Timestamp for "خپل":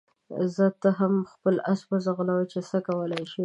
1.31-1.55